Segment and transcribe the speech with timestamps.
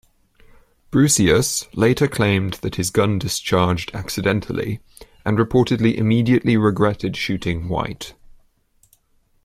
[0.89, 4.79] Brocius later claimed that his gun discharged accidentally
[5.23, 8.15] and reportedly immediately regretted shooting White.